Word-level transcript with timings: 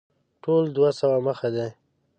ټول 0.43 0.63
دوه 0.75 0.89
سوه 0.99 1.17
مخه 1.27 1.47
دی. 1.55 1.67